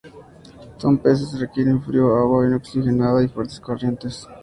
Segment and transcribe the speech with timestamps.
[0.79, 4.27] Son peces que requieren frío, agua bien oxigenada y fuertes corrientes.